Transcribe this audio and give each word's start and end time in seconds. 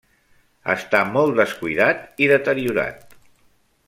Està 0.73 1.01
molt 1.17 1.37
descuidat 1.41 2.23
i 2.27 2.31
deteriorat. 2.35 3.15